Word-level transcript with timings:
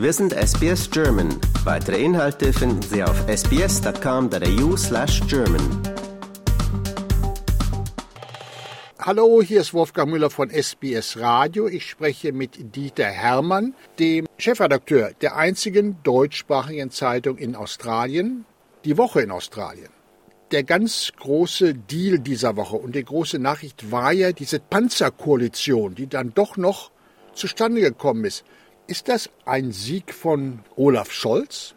Wir 0.00 0.14
sind 0.14 0.32
SBS 0.32 0.90
German. 0.90 1.28
Weitere 1.62 2.02
Inhalte 2.02 2.54
finden 2.54 2.80
Sie 2.80 3.04
auf 3.04 3.22
sbs.com.au 3.28 4.74
slash 4.74 5.20
German. 5.28 5.60
Hallo, 8.98 9.42
hier 9.42 9.60
ist 9.60 9.74
Wolfgang 9.74 10.10
Müller 10.10 10.30
von 10.30 10.48
SBS 10.48 11.18
Radio. 11.18 11.68
Ich 11.68 11.90
spreche 11.90 12.32
mit 12.32 12.74
Dieter 12.74 13.04
Hermann, 13.04 13.74
dem 13.98 14.26
Chefredakteur 14.38 15.12
der 15.20 15.36
einzigen 15.36 15.98
deutschsprachigen 16.02 16.90
Zeitung 16.90 17.36
in 17.36 17.54
Australien, 17.54 18.46
Die 18.86 18.96
Woche 18.96 19.20
in 19.20 19.30
Australien. 19.30 19.90
Der 20.50 20.62
ganz 20.62 21.12
große 21.14 21.74
Deal 21.74 22.20
dieser 22.20 22.56
Woche 22.56 22.76
und 22.76 22.94
die 22.94 23.04
große 23.04 23.38
Nachricht 23.38 23.92
war 23.92 24.12
ja 24.12 24.32
diese 24.32 24.60
Panzerkoalition, 24.60 25.94
die 25.94 26.06
dann 26.06 26.32
doch 26.32 26.56
noch 26.56 26.90
zustande 27.34 27.82
gekommen 27.82 28.24
ist. 28.24 28.46
Ist 28.90 29.08
das 29.08 29.30
ein 29.46 29.70
Sieg 29.70 30.12
von 30.12 30.64
Olaf 30.74 31.12
Scholz? 31.12 31.76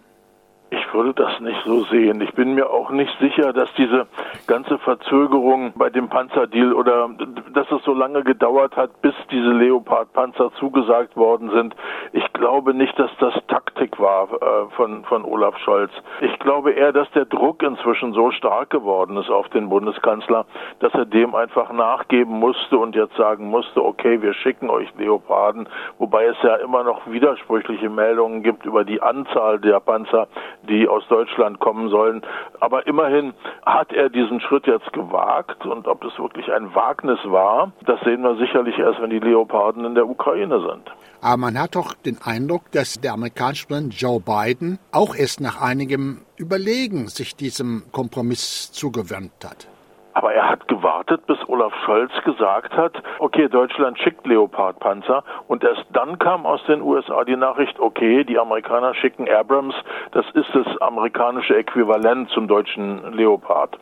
Ich 0.72 0.94
würde 0.95 1.13
das 1.13 1.39
nicht 1.41 1.62
so 1.63 1.84
sehen. 1.86 2.20
Ich 2.22 2.34
bin 2.34 2.55
mir 2.55 2.72
auch 2.72 2.89
nicht 2.89 3.16
sicher, 3.22 3.53
dass 3.53 3.70
diese 3.77 4.08
ganze 4.48 4.80
Verzögerung 4.80 5.73
bei 5.76 5.91
dem 5.91 6.09
Panzerdeal 6.09 6.73
oder 6.73 7.12
dass 7.53 7.67
es 7.70 7.84
so 7.86 7.94
lange 7.94 8.23
gedauert 8.23 8.76
hat, 8.76 8.99
bis 9.03 9.13
diese 9.30 9.52
Leopard-Panzer 9.52 10.53
zugesagt 10.59 11.16
worden 11.16 11.52
sind. 11.52 11.76
Ich 12.13 12.33
glaube 12.34 12.73
nicht, 12.73 12.98
dass 13.00 13.12
das 13.20 13.34
Taktik 13.48 14.00
war 14.00 14.28
äh, 14.34 14.70
von, 14.76 15.04
von 15.05 15.23
Olaf 15.23 15.58
Scholz. 15.60 15.92
Ich 16.22 16.38
glaube 16.40 16.72
eher, 16.72 16.92
dass 16.92 17.09
der 17.12 17.26
Druck 17.26 17.64
inzwischen 17.64 18.14
so 18.14 18.32
stark 18.32 18.70
geworden 18.70 19.18
ist 19.18 19.30
auf 19.30 19.48
den 19.50 19.70
Bundeskanzler, 19.70 20.46
dass 20.80 20.94
er 20.94 21.06
dem 21.06 21.36
einfach 21.36 21.72
nachgeben 21.72 22.40
musste 22.40 22.78
und 22.78 22.96
jetzt 22.96 23.16
sagen 23.16 23.48
musste, 23.48 23.84
okay, 23.84 24.22
wir 24.22 24.34
schicken 24.34 24.70
euch 24.70 24.90
Leoparden, 24.98 25.70
wobei 25.98 26.26
es 26.26 26.38
ja 26.44 26.56
immer 26.56 26.84
noch 26.84 27.08
widersprüchliche 27.08 27.90
Meldungen 27.90 28.44
gibt 28.44 28.66
über 28.66 28.84
die 28.84 29.02
Anzahl 29.02 29.59
der 29.59 29.80
Panzer, 29.80 30.28
die 30.64 30.88
aus 30.88 31.08
Deutschland 31.08 31.59
kommen 31.59 31.90
sollen. 31.90 32.22
Aber 32.59 32.88
immerhin 32.88 33.34
hat 33.66 33.94
er 33.94 34.09
diesen 34.09 34.40
Schritt 34.42 34.68
jetzt 34.68 34.92
gewagt 34.94 35.66
und 35.66 35.88
ob 35.88 36.03
es 36.03 36.18
wirklich 36.20 36.52
ein 36.52 36.73
Wagnis 36.75 37.20
war, 37.25 37.72
das 37.86 38.00
sehen 38.02 38.23
wir 38.23 38.36
sicherlich 38.36 38.78
erst, 38.78 39.02
wenn 39.02 39.09
die 39.09 39.20
Leoparden 39.20 39.86
in 39.86 39.95
der 39.95 40.08
Ukraine 40.08 40.59
sind. 40.59 40.92
Aber 41.23 41.38
man 41.38 41.58
hat 41.58 41.75
doch 41.75 41.94
den 41.94 42.18
Eindruck, 42.25 42.71
dass 42.71 42.99
der 42.99 43.13
amerikanische 43.13 43.67
Präsident 43.67 43.93
Joe 43.99 44.19
Biden 44.19 44.79
auch 44.91 45.16
erst 45.16 45.41
nach 45.41 45.61
einigem 45.61 46.21
Überlegen 46.38 47.07
sich 47.07 47.35
diesem 47.35 47.83
Kompromiss 47.91 48.71
zugewandt 48.71 49.33
hat. 49.43 49.67
Aber 50.13 50.33
er 50.33 50.47
hat 50.47 50.67
gewartet, 50.67 51.25
bis 51.25 51.38
Olaf 51.47 51.73
Scholz 51.85 52.11
gesagt 52.23 52.73
hat, 52.73 52.94
okay, 53.19 53.49
Deutschland 53.49 53.97
schickt 53.97 54.25
Leopard-Panzer 54.27 55.23
und 55.47 55.63
erst 55.63 55.85
dann 55.91 56.19
kam 56.19 56.45
aus 56.45 56.61
den 56.67 56.81
USA 56.81 57.23
die 57.23 57.35
Nachricht, 57.35 57.79
okay, 57.79 58.23
die 58.23 58.38
Amerikaner 58.38 58.94
schicken 58.94 59.27
Abrams, 59.27 59.73
das 60.11 60.25
ist 60.35 60.49
das 60.53 60.67
amerikanische 60.81 61.55
Äquivalent 61.55 62.29
zum 62.29 62.47
deutschen 62.47 63.13
Leopard. 63.13 63.79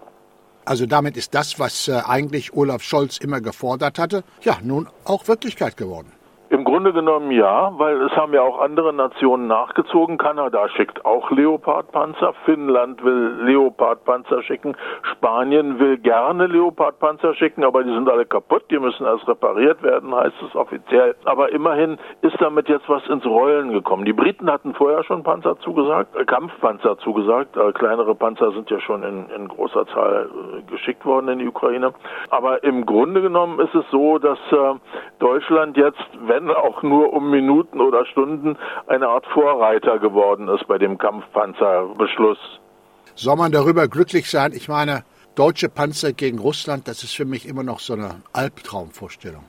Also 0.63 0.85
damit 0.85 1.17
ist 1.17 1.35
das, 1.35 1.59
was 1.59 1.87
äh, 1.87 1.99
eigentlich 2.07 2.53
Olaf 2.53 2.81
Scholz 2.81 3.17
immer 3.17 3.41
gefordert 3.41 3.99
hatte, 3.99 4.23
ja, 4.41 4.57
nun 4.63 4.87
auch 5.05 5.27
Wirklichkeit 5.27 5.75
geworden. 5.75 6.13
Grunde 6.71 6.93
genommen 6.93 7.31
ja, 7.31 7.73
weil 7.79 8.01
es 8.01 8.15
haben 8.15 8.33
ja 8.33 8.43
auch 8.43 8.61
andere 8.61 8.93
Nationen 8.93 9.45
nachgezogen. 9.45 10.17
Kanada 10.17 10.69
schickt 10.69 11.03
auch 11.03 11.29
Leopardpanzer, 11.29 12.31
Finnland 12.45 13.03
will 13.03 13.39
Leopardpanzer 13.41 14.41
schicken, 14.43 14.77
Spanien 15.01 15.79
will 15.79 15.97
gerne 15.97 16.47
Leopardpanzer 16.47 17.33
schicken, 17.33 17.65
aber 17.65 17.83
die 17.83 17.93
sind 17.93 18.07
alle 18.07 18.25
kaputt, 18.25 18.63
die 18.71 18.79
müssen 18.79 19.05
erst 19.05 19.27
repariert 19.27 19.83
werden, 19.83 20.15
heißt 20.15 20.41
es 20.47 20.55
offiziell. 20.55 21.13
Aber 21.25 21.51
immerhin 21.51 21.97
ist 22.21 22.39
damit 22.39 22.69
jetzt 22.69 22.87
was 22.87 23.05
ins 23.07 23.25
Rollen 23.25 23.73
gekommen. 23.73 24.05
Die 24.05 24.13
Briten 24.13 24.49
hatten 24.49 24.73
vorher 24.73 25.03
schon 25.03 25.23
Panzer 25.23 25.59
zugesagt, 25.59 26.15
äh, 26.15 26.23
Kampfpanzer 26.23 26.97
zugesagt, 26.99 27.57
äh, 27.57 27.73
kleinere 27.73 28.15
Panzer 28.15 28.53
sind 28.53 28.69
ja 28.69 28.79
schon 28.79 29.03
in, 29.03 29.29
in 29.35 29.49
großer 29.49 29.87
Zahl 29.87 30.29
äh, 30.57 30.71
geschickt 30.71 31.05
worden 31.05 31.27
in 31.27 31.39
die 31.39 31.49
Ukraine. 31.49 31.93
Aber 32.29 32.63
im 32.63 32.85
Grunde 32.85 33.21
genommen 33.21 33.59
ist 33.59 33.75
es 33.75 33.83
so, 33.91 34.19
dass 34.19 34.39
äh, 34.53 34.75
Deutschland 35.19 35.75
jetzt, 35.75 35.99
wenn 36.21 36.49
auch 36.61 36.83
nur 36.83 37.13
um 37.13 37.29
Minuten 37.29 37.81
oder 37.81 38.05
Stunden, 38.05 38.57
eine 38.87 39.07
Art 39.07 39.25
Vorreiter 39.27 39.99
geworden 39.99 40.47
ist 40.47 40.67
bei 40.67 40.77
dem 40.77 40.97
Kampfpanzerbeschluss. 40.97 42.39
Soll 43.15 43.35
man 43.35 43.51
darüber 43.51 43.87
glücklich 43.87 44.29
sein? 44.29 44.53
Ich 44.53 44.67
meine, 44.69 45.03
deutsche 45.35 45.69
Panzer 45.69 46.13
gegen 46.13 46.39
Russland, 46.39 46.87
das 46.87 47.03
ist 47.03 47.15
für 47.15 47.25
mich 47.25 47.47
immer 47.47 47.63
noch 47.63 47.79
so 47.79 47.93
eine 47.93 48.21
Albtraumvorstellung. 48.33 49.43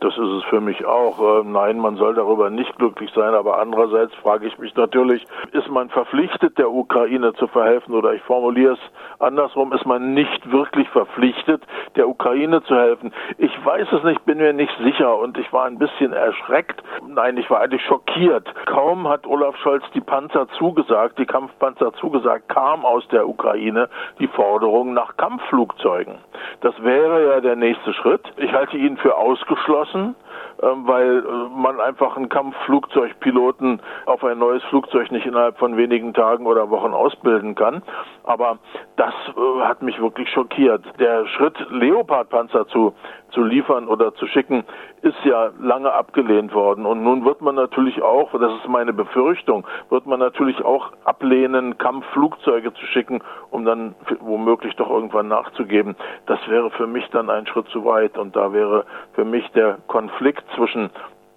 Das 0.00 0.16
ist 0.16 0.30
es 0.30 0.44
für 0.44 0.60
mich 0.60 0.84
auch. 0.84 1.18
Äh, 1.18 1.44
nein, 1.44 1.78
man 1.78 1.96
soll 1.96 2.14
darüber 2.14 2.50
nicht 2.50 2.76
glücklich 2.76 3.10
sein, 3.14 3.34
aber 3.34 3.58
andererseits 3.58 4.14
frage 4.16 4.46
ich 4.46 4.56
mich 4.58 4.74
natürlich, 4.76 5.26
ist 5.52 5.68
man 5.68 5.88
verpflichtet, 5.88 6.56
der 6.56 6.70
Ukraine 6.70 7.34
zu 7.34 7.48
verhelfen 7.48 7.94
oder 7.94 8.12
ich 8.12 8.22
formuliere 8.22 8.74
es 8.74 8.78
andersrum, 9.18 9.72
ist 9.72 9.86
man 9.86 10.14
nicht 10.14 10.52
wirklich 10.52 10.88
verpflichtet, 10.90 11.62
der 11.96 12.08
Ukraine 12.08 12.62
zu 12.62 12.76
helfen? 12.76 13.12
Ich 13.38 13.52
weiß 13.64 13.88
es 13.92 14.04
nicht, 14.04 14.24
bin 14.24 14.38
mir 14.38 14.52
nicht 14.52 14.76
sicher 14.82 15.18
und 15.18 15.36
ich 15.36 15.52
war 15.52 15.64
ein 15.64 15.78
bisschen 15.78 16.12
erschreckt. 16.12 16.80
Nein, 17.04 17.36
ich 17.36 17.50
war 17.50 17.60
eigentlich 17.60 17.84
schockiert. 17.84 18.46
Kaum 18.66 19.08
hat 19.08 19.26
Olaf 19.26 19.56
Scholz 19.56 19.82
die 19.94 20.00
Panzer 20.00 20.46
zugesagt, 20.58 21.18
die 21.18 21.26
Kampfpanzer 21.26 21.92
zugesagt, 21.94 22.48
kam 22.48 22.84
aus 22.84 23.06
der 23.08 23.28
Ukraine 23.28 23.88
die 24.20 24.28
Forderung 24.28 24.94
nach 24.94 25.16
Kampfflugzeugen. 25.16 26.14
Das 26.60 26.80
wäre 26.82 27.34
ja 27.34 27.40
der 27.40 27.56
nächste 27.56 27.92
Schritt. 27.94 28.22
Ich 28.36 28.52
halte 28.52 28.76
ihn 28.76 28.96
für 28.96 29.16
ausgeschlossen 29.16 29.87
lassen 29.92 30.14
ähm, 30.62 30.86
weil 30.86 31.18
äh, 31.18 31.48
man 31.54 31.80
einfach 31.80 32.16
einen 32.16 32.28
Kampfflugzeugpiloten 32.28 33.80
auf 34.06 34.24
ein 34.24 34.38
neues 34.38 34.62
Flugzeug 34.64 35.10
nicht 35.12 35.26
innerhalb 35.26 35.58
von 35.58 35.76
wenigen 35.76 36.14
Tagen 36.14 36.46
oder 36.46 36.68
Wochen 36.70 36.92
ausbilden 36.92 37.54
kann. 37.54 37.82
Aber 38.24 38.58
das 38.96 39.14
äh, 39.28 39.60
hat 39.62 39.82
mich 39.82 40.00
wirklich 40.00 40.28
schockiert. 40.30 40.84
Der 40.98 41.26
Schritt, 41.28 41.54
Leopardpanzer 41.70 42.66
zu, 42.68 42.92
zu 43.30 43.42
liefern 43.42 43.88
oder 43.88 44.14
zu 44.14 44.26
schicken, 44.26 44.64
ist 45.02 45.18
ja 45.24 45.50
lange 45.60 45.92
abgelehnt 45.92 46.54
worden. 46.54 46.86
Und 46.86 47.02
nun 47.02 47.24
wird 47.24 47.40
man 47.40 47.54
natürlich 47.54 48.02
auch, 48.02 48.30
das 48.32 48.52
ist 48.60 48.68
meine 48.68 48.92
Befürchtung, 48.92 49.66
wird 49.90 50.06
man 50.06 50.18
natürlich 50.18 50.64
auch 50.64 50.92
ablehnen, 51.04 51.78
Kampfflugzeuge 51.78 52.72
zu 52.74 52.86
schicken, 52.86 53.20
um 53.50 53.64
dann 53.64 53.94
womöglich 54.20 54.74
doch 54.76 54.90
irgendwann 54.90 55.28
nachzugeben. 55.28 55.96
Das 56.26 56.38
wäre 56.48 56.70
für 56.70 56.86
mich 56.86 57.08
dann 57.10 57.30
ein 57.30 57.46
Schritt 57.46 57.68
zu 57.68 57.84
weit. 57.84 58.16
Und 58.18 58.36
da 58.36 58.52
wäre 58.52 58.84
für 59.12 59.24
mich 59.24 59.48
der 59.52 59.78
Konflikt 59.86 60.44
zwischen 60.54 60.90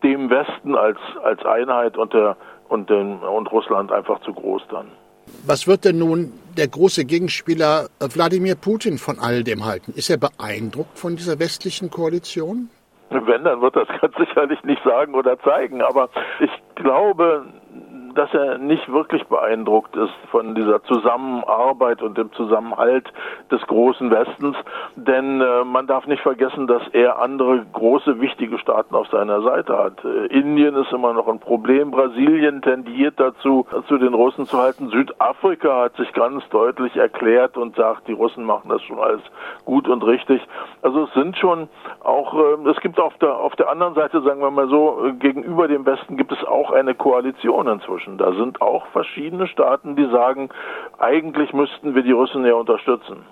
dem 0.03 0.29
Westen 0.29 0.75
als, 0.75 0.99
als 1.23 1.45
Einheit 1.45 1.97
und, 1.97 2.13
der, 2.13 2.37
und, 2.69 2.89
den, 2.89 3.19
und 3.19 3.51
Russland 3.51 3.91
einfach 3.91 4.19
zu 4.21 4.33
groß 4.33 4.63
dann. 4.69 4.87
Was 5.45 5.67
wird 5.67 5.85
denn 5.85 5.97
nun 5.97 6.33
der 6.57 6.67
große 6.67 7.05
Gegenspieler 7.05 7.87
Wladimir 7.99 8.55
Putin 8.55 8.97
von 8.97 9.19
all 9.19 9.43
dem 9.43 9.65
halten? 9.65 9.93
Ist 9.95 10.09
er 10.09 10.17
beeindruckt 10.17 10.99
von 10.99 11.15
dieser 11.15 11.39
westlichen 11.39 11.89
Koalition? 11.89 12.69
Wenn, 13.09 13.43
dann 13.43 13.61
wird 13.61 13.75
das 13.75 13.87
ganz 14.01 14.15
sicherlich 14.17 14.63
nicht 14.63 14.81
sagen 14.83 15.15
oder 15.15 15.39
zeigen. 15.39 15.81
Aber 15.81 16.09
ich 16.39 16.51
glaube, 16.75 17.45
dass 18.15 18.33
er 18.33 18.57
nicht 18.57 18.91
wirklich 18.91 19.25
beeindruckt 19.27 19.95
ist 19.95 20.13
von 20.29 20.55
dieser 20.55 20.83
Zusammenarbeit 20.83 22.01
und 22.01 22.17
dem 22.17 22.31
Zusammenhalt 22.33 23.11
des 23.51 23.61
großen 23.67 24.11
Westens, 24.11 24.57
denn 24.95 25.41
äh, 25.41 25.63
man 25.63 25.87
darf 25.87 26.07
nicht 26.07 26.21
vergessen, 26.21 26.67
dass 26.67 26.81
er 26.93 27.19
andere 27.19 27.65
große 27.73 28.19
wichtige 28.19 28.57
Staaten 28.59 28.95
auf 28.95 29.07
seiner 29.07 29.41
Seite 29.41 29.77
hat. 29.77 30.03
Äh, 30.03 30.27
Indien 30.27 30.75
ist 30.75 30.91
immer 30.91 31.13
noch 31.13 31.27
ein 31.27 31.39
Problem, 31.39 31.91
Brasilien 31.91 32.61
tendiert 32.61 33.19
dazu, 33.19 33.65
zu 33.87 33.97
den 33.97 34.13
Russen 34.13 34.45
zu 34.45 34.57
halten. 34.57 34.89
Südafrika 34.89 35.83
hat 35.83 35.95
sich 35.95 36.11
ganz 36.13 36.47
deutlich 36.49 36.95
erklärt 36.95 37.57
und 37.57 37.75
sagt, 37.75 38.07
die 38.07 38.13
Russen 38.13 38.43
machen 38.43 38.69
das 38.69 38.81
schon 38.83 38.99
alles 38.99 39.21
gut 39.65 39.87
und 39.87 40.03
richtig. 40.03 40.41
Also 40.81 41.03
es 41.03 41.13
sind 41.13 41.37
schon 41.37 41.69
auch, 42.03 42.33
äh, 42.33 42.69
es 42.69 42.79
gibt 42.81 42.99
auf 42.99 43.17
der 43.17 43.37
auf 43.37 43.55
der 43.55 43.69
anderen 43.69 43.93
Seite, 43.95 44.21
sagen 44.21 44.41
wir 44.41 44.51
mal 44.51 44.67
so, 44.69 45.05
äh, 45.05 45.13
gegenüber 45.13 45.67
dem 45.67 45.85
Westen 45.85 46.17
gibt 46.17 46.31
es 46.31 46.43
auch 46.45 46.71
eine 46.71 46.95
Koalition 46.95 47.67
inzwischen 47.67 48.00
inzwischen. 48.01 48.17
Da 48.17 48.33
sind 48.33 48.61
auch 48.61 48.85
verschiedene 48.87 49.47
Staaten, 49.47 49.95
die 49.95 50.05
sagen, 50.11 50.49
eigentlich 50.99 51.53
müssten 51.53 51.95
wir 51.95 52.03
die 52.03 52.11
Russen 52.11 52.45
ja 52.45 52.53
unterstützen. 52.53 53.23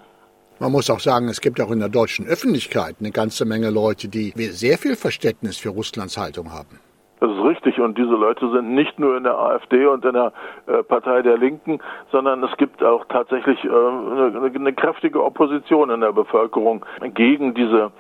Man 0.60 0.72
muss 0.72 0.90
auch 0.90 1.00
sagen, 1.00 1.30
es 1.30 1.40
gibt 1.40 1.62
auch 1.62 1.72
in 1.72 1.80
der 1.80 1.90
deutschen 1.90 2.28
Öffentlichkeit 2.28 2.98
eine 3.00 3.12
ganze 3.12 3.46
Menge 3.46 3.70
Leute, 3.70 4.10
die 4.10 4.34
sehr 4.36 4.78
viel 4.78 4.96
Verständnis 4.96 5.58
für 5.58 5.70
Russlands 5.70 6.18
Haltung 6.18 6.52
haben. 6.52 6.80
Das 7.22 7.32
ist 7.32 7.44
richtig. 7.44 7.80
Und 7.80 7.98
diese 7.98 8.12
Leute 8.12 8.50
sind 8.52 8.74
nicht 8.74 8.98
nur 9.00 9.18
in 9.18 9.24
der 9.24 9.38
AfD 9.38 9.86
und 9.86 10.06
in 10.06 10.14
der 10.14 10.32
äh, 10.68 10.84
Partei 10.84 11.22
der 11.22 11.38
Linken, 11.38 11.80
sondern 12.12 12.44
es 12.44 12.56
gibt 12.58 12.82
auch 12.84 13.06
tatsächlich 13.10 13.62
äh, 13.64 13.68
eine, 13.68 14.52
eine, 14.54 14.74
kräftige 14.74 15.24
Opposition 15.24 15.90
in 15.90 16.00
der 16.00 16.14
Bevölkerung 16.14 16.86
gegen 17.14 17.54
diese 17.54 17.92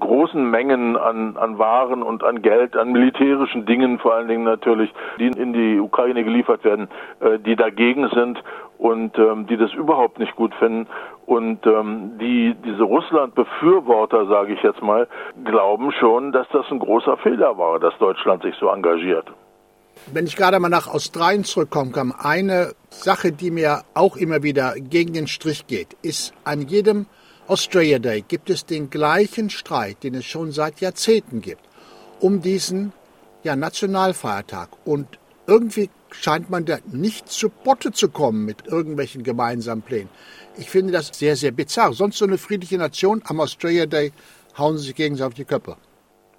großen 0.00 0.50
Mengen 0.50 0.96
an, 0.96 1.36
an 1.36 1.58
Waren 1.58 2.02
und 2.02 2.22
an 2.22 2.42
Geld, 2.42 2.76
an 2.76 2.92
militärischen 2.92 3.66
Dingen 3.66 3.98
vor 3.98 4.14
allen 4.14 4.28
Dingen 4.28 4.44
natürlich, 4.44 4.92
die 5.18 5.26
in 5.26 5.52
die 5.52 5.80
Ukraine 5.80 6.24
geliefert 6.24 6.64
werden, 6.64 6.88
äh, 7.20 7.38
die 7.38 7.56
dagegen 7.56 8.08
sind 8.10 8.42
und 8.78 9.16
ähm, 9.18 9.46
die 9.46 9.56
das 9.56 9.72
überhaupt 9.72 10.18
nicht 10.18 10.36
gut 10.36 10.54
finden 10.54 10.86
und 11.24 11.66
ähm, 11.66 12.18
die 12.20 12.54
diese 12.64 12.82
Russland-Befürworter, 12.82 14.26
sage 14.26 14.52
ich 14.52 14.62
jetzt 14.62 14.82
mal, 14.82 15.08
glauben 15.44 15.92
schon, 15.92 16.32
dass 16.32 16.46
das 16.52 16.66
ein 16.70 16.78
großer 16.78 17.16
Fehler 17.18 17.56
war, 17.58 17.80
dass 17.80 17.96
Deutschland 17.98 18.42
sich 18.42 18.54
so 18.60 18.68
engagiert. 18.68 19.26
Wenn 20.12 20.26
ich 20.26 20.36
gerade 20.36 20.60
mal 20.60 20.68
nach 20.68 20.86
Australien 20.86 21.44
zurückkommen 21.44 21.92
kann, 21.92 22.12
eine 22.12 22.72
Sache, 22.90 23.32
die 23.32 23.50
mir 23.50 23.80
auch 23.94 24.16
immer 24.16 24.42
wieder 24.42 24.74
gegen 24.78 25.14
den 25.14 25.26
Strich 25.26 25.66
geht, 25.66 25.96
ist 26.02 26.34
an 26.44 26.60
jedem 26.60 27.06
Australia 27.48 28.00
Day 28.00 28.22
gibt 28.26 28.50
es 28.50 28.66
den 28.66 28.90
gleichen 28.90 29.50
Streit, 29.50 30.02
den 30.02 30.14
es 30.14 30.24
schon 30.24 30.50
seit 30.50 30.80
Jahrzehnten 30.80 31.40
gibt, 31.40 31.62
um 32.20 32.42
diesen 32.42 32.92
ja, 33.44 33.54
Nationalfeiertag. 33.54 34.70
Und 34.84 35.06
irgendwie 35.46 35.88
scheint 36.10 36.50
man 36.50 36.64
da 36.64 36.78
nicht 36.90 37.28
zu 37.28 37.48
Botte 37.48 37.92
zu 37.92 38.10
kommen 38.10 38.44
mit 38.44 38.66
irgendwelchen 38.66 39.22
gemeinsamen 39.22 39.82
Plänen. 39.82 40.08
Ich 40.58 40.70
finde 40.70 40.92
das 40.92 41.08
sehr, 41.08 41.36
sehr 41.36 41.52
bizarr. 41.52 41.92
Sonst 41.92 42.18
so 42.18 42.24
eine 42.24 42.38
friedliche 42.38 42.78
Nation 42.78 43.22
am 43.28 43.40
Australia 43.40 43.86
Day 43.86 44.12
hauen 44.58 44.76
sie 44.76 44.88
sich 44.88 44.96
gegenseitig 44.96 45.28
auf 45.28 45.34
die 45.34 45.44
Köpfe. 45.44 45.76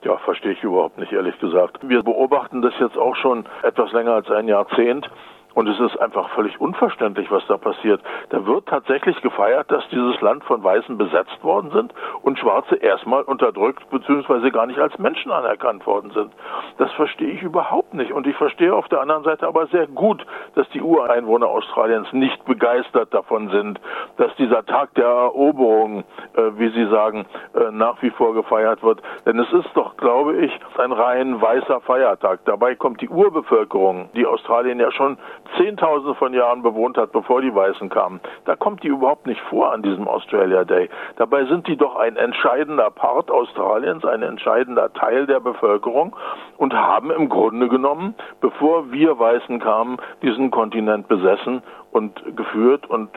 Ja, 0.04 0.18
verstehe 0.26 0.52
ich 0.52 0.64
überhaupt 0.64 0.98
nicht, 0.98 1.14
ehrlich 1.14 1.40
gesagt. 1.40 1.78
Wir 1.88 2.04
beobachten 2.04 2.62
das 2.62 2.74
jetzt 2.80 2.98
auch 2.98 3.16
schon 3.16 3.46
etwas 3.64 3.94
länger 3.94 4.12
als 4.14 4.30
ein 4.30 4.48
Jahrzehnt. 4.48 5.10
Und 5.58 5.68
es 5.68 5.80
ist 5.80 6.00
einfach 6.00 6.30
völlig 6.36 6.62
unverständlich, 6.62 7.32
was 7.32 7.44
da 7.48 7.58
passiert. 7.58 8.00
Da 8.30 8.46
wird 8.46 8.68
tatsächlich 8.68 9.20
gefeiert, 9.24 9.72
dass 9.72 9.84
dieses 9.90 10.22
Land 10.22 10.44
von 10.44 10.64
Weißen 10.64 11.00
besetzt 11.00 11.44
worden 11.44 11.72
sind 11.72 11.96
und 12.22 12.38
Schwarze 12.38 12.76
erstmal 12.76 13.24
unterdrückt 13.24 13.90
bzw. 13.90 14.52
gar 14.52 14.68
nicht 14.68 14.78
als 14.78 14.96
Menschen 15.00 15.32
anerkannt 15.32 15.84
worden 15.88 16.12
sind. 16.12 16.32
Das 16.78 16.92
verstehe 16.92 17.32
ich 17.32 17.42
überhaupt 17.42 17.96
nicht. 17.96 18.12
Und 18.12 18.28
ich 18.28 18.36
verstehe 18.36 18.72
auf 18.72 18.88
der 18.90 19.02
anderen 19.02 19.24
Seite 19.24 19.48
aber 19.48 19.66
sehr 19.66 19.88
gut, 19.88 20.24
dass 20.54 20.70
die 20.70 20.82
Ureinwohner 20.82 21.48
Australiens 21.48 22.14
nicht 22.14 22.46
begeistert 22.46 23.12
davon 23.12 23.50
sind, 23.50 23.82
dass 24.18 24.36
dieser 24.36 24.64
Tag 24.64 24.94
der 24.94 25.08
Eroberung, 25.08 26.04
äh, 26.36 26.52
wie 26.58 26.70
Sie 26.70 26.86
sagen, 26.86 27.26
äh, 27.56 27.72
nach 27.72 28.00
wie 28.04 28.12
vor 28.12 28.36
gefeiert 28.36 28.84
wird. 28.84 29.02
Denn 29.26 29.40
es 29.40 29.52
ist 29.52 29.72
doch, 29.74 29.98
glaube 29.98 30.36
ich, 30.36 30.52
ein 30.78 30.92
rein 30.92 31.42
weißer 31.42 31.82
Feiertag. 31.82 32.42
Dabei 32.46 32.76
kommt 32.76 33.02
die 33.02 33.10
Urbevölkerung, 33.10 34.12
die 34.14 34.28
Australien 34.28 34.80
ja 34.80 34.92
schon 34.92 35.18
Zehntausende 35.58 36.16
von 36.16 36.34
Jahren 36.34 36.62
bewohnt 36.62 36.98
hat, 36.98 37.12
bevor 37.12 37.42
die 37.42 37.54
Weißen 37.54 37.90
kamen. 37.90 38.20
Da 38.46 38.56
kommt 38.56 38.84
die 38.84 38.88
überhaupt 38.88 39.28
nicht 39.28 39.42
vor 39.50 39.72
an 39.72 39.82
diesem 39.82 40.08
Australia 40.08 40.64
Day. 40.64 40.90
Dabei 41.18 41.46
sind 41.46 41.68
die 41.68 41.78
doch 41.78 41.96
ein 41.96 42.16
entscheidender 42.18 42.90
Part 42.92 43.32
Australiens, 43.32 44.06
ein 44.06 44.24
entscheidender 44.24 44.92
Teil 44.94 45.26
der 45.26 45.40
Bevölkerung 45.40 46.16
und 46.58 46.74
haben 46.74 47.12
im 47.12 47.30
Grunde 47.30 47.68
genommen, 47.68 48.16
bevor 48.42 48.92
wir 48.92 49.18
Weißen 49.20 49.60
kamen, 49.60 49.98
diesen 50.22 50.52
Kontinent 50.52 51.08
besessen 51.08 51.62
und 51.92 52.22
geführt 52.36 52.90
und 52.90 53.10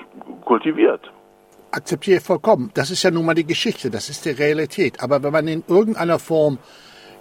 kultiviert 0.45 1.11
akzeptiere 1.73 2.19
ich 2.19 2.25
vollkommen. 2.25 2.71
Das 2.75 2.91
ist 2.91 3.03
ja 3.03 3.11
nun 3.11 3.25
mal 3.25 3.35
die 3.35 3.47
Geschichte, 3.47 3.91
das 3.91 4.09
ist 4.09 4.25
die 4.25 4.31
Realität. 4.31 5.03
Aber 5.03 5.23
wenn 5.23 5.33
man 5.33 5.47
in 5.49 5.63
irgendeiner 5.69 6.19
Form 6.19 6.59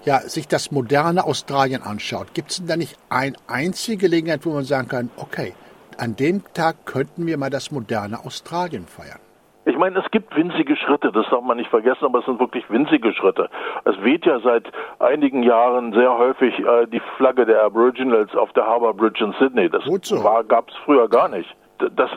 ja, 0.06 0.20
sich 0.20 0.48
das 0.48 0.72
moderne 0.72 1.26
Australien 1.26 1.82
anschaut, 1.82 2.34
gibt 2.34 2.52
es 2.52 2.58
denn 2.58 2.68
da 2.68 2.78
nicht 2.78 2.98
eine 3.10 3.36
einzige 3.48 3.98
Gelegenheit, 3.98 4.46
wo 4.46 4.52
man 4.52 4.64
sagen 4.64 4.88
kann, 4.88 5.10
okay, 5.18 5.54
an 5.98 6.16
dem 6.16 6.44
Tag 6.54 6.86
könnten 6.86 7.26
wir 7.28 7.38
mal 7.38 7.50
das 7.50 7.72
moderne 7.72 8.24
Australien 8.26 8.86
feiern? 8.86 9.20
Ich 9.66 9.78
meine, 9.78 10.00
es 10.00 10.10
gibt 10.12 10.36
winzige 10.36 10.76
Schritte, 10.76 11.12
das 11.12 11.26
darf 11.30 11.44
man 11.44 11.58
nicht 11.58 11.70
vergessen, 11.70 12.06
aber 12.06 12.20
es 12.20 12.26
sind 12.26 12.40
wirklich 12.40 12.68
winzige 12.70 13.14
Schritte. 13.14 13.50
Es 13.86 14.02
weht 14.02 14.26
ja 14.26 14.40
seit 14.40 14.72
einigen 15.00 15.44
Jahren 15.44 15.94
sehr 15.94 16.18
häufig 16.18 16.58
äh, 16.60 16.88
die 16.88 17.02
Flagge 17.18 17.46
der 17.46 17.64
Aboriginals 17.64 18.34
auf 18.36 18.52
der 18.54 18.66
Harbour 18.66 18.96
Bridge 18.96 19.24
in 19.24 19.34
Sydney. 19.34 19.70
Das 19.70 19.84
so. 20.04 20.24
gab 20.48 20.70
es 20.70 20.76
früher 20.86 21.08
gar 21.08 21.28
nicht 21.28 21.56
das 21.96 22.10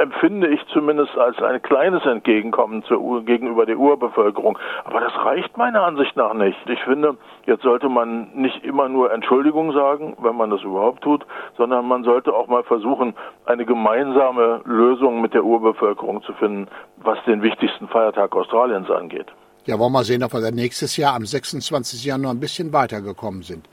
empfinde 0.00 0.48
ich 0.48 0.60
zumindest 0.72 1.16
als 1.16 1.40
ein 1.42 1.60
kleines 1.62 2.04
Entgegenkommen 2.04 2.82
zur, 2.84 3.24
gegenüber 3.24 3.66
der 3.66 3.78
Urbevölkerung. 3.78 4.58
Aber 4.84 5.00
das 5.00 5.12
reicht 5.24 5.56
meiner 5.56 5.82
Ansicht 5.82 6.16
nach 6.16 6.34
nicht. 6.34 6.58
Ich 6.68 6.80
finde, 6.80 7.16
jetzt 7.46 7.62
sollte 7.62 7.88
man 7.88 8.30
nicht 8.34 8.64
immer 8.64 8.88
nur 8.88 9.12
Entschuldigung 9.12 9.72
sagen, 9.72 10.16
wenn 10.20 10.36
man 10.36 10.50
das 10.50 10.62
überhaupt 10.62 11.02
tut, 11.02 11.26
sondern 11.56 11.86
man 11.86 12.04
sollte 12.04 12.32
auch 12.32 12.46
mal 12.46 12.62
versuchen, 12.62 13.14
eine 13.44 13.66
gemeinsame 13.66 14.62
Lösung 14.64 15.20
mit 15.20 15.34
der 15.34 15.44
Urbevölkerung 15.44 16.22
zu 16.22 16.32
finden, 16.34 16.68
was 16.96 17.18
den 17.26 17.42
wichtigsten 17.42 17.88
Feiertag 17.88 18.34
Australiens 18.34 18.90
angeht. 18.90 19.26
Ja, 19.66 19.78
wollen 19.78 19.92
wir 19.92 19.98
mal 19.98 20.04
sehen, 20.04 20.22
ob 20.22 20.32
wir 20.32 20.50
nächstes 20.50 20.96
Jahr 20.96 21.14
am 21.14 21.26
26. 21.26 22.04
Januar 22.04 22.32
ein 22.32 22.40
bisschen 22.40 22.72
weitergekommen 22.72 23.42
sind. 23.42 23.68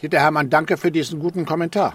Dieter 0.00 0.20
Hermann, 0.20 0.50
danke 0.50 0.76
für 0.76 0.92
diesen 0.92 1.18
guten 1.18 1.44
Kommentar. 1.44 1.94